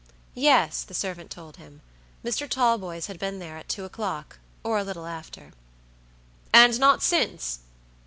[0.33, 1.81] Yes, the servant told him;
[2.25, 2.49] Mr.
[2.49, 5.53] Talboys had been there at two o'clock or a little after.
[6.51, 7.59] "And not since?"